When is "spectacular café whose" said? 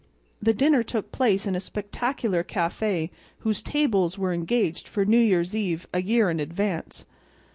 1.59-3.61